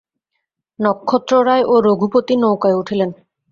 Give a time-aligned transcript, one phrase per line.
[0.79, 3.09] নক্ষত্ররায় ও রঘুপতি নৌকায় উঠিলেন।